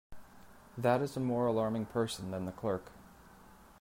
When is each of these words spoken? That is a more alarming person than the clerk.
That 0.79 1.03
is 1.03 1.15
a 1.15 1.19
more 1.19 1.45
alarming 1.45 1.85
person 1.85 2.31
than 2.31 2.45
the 2.47 2.51
clerk. 2.51 2.89